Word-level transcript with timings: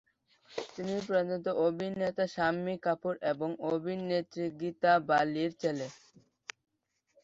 তিনি 0.73 0.95
প্রয়াত 1.07 1.45
অভিনেতা 1.65 2.25
শাম্মী 2.35 2.75
কাপুর 2.85 3.13
এবং 3.31 3.49
অভিনেত্রী 3.71 4.45
গীতা 4.59 4.93
বালির 5.07 5.51
ছেলে। 5.61 5.87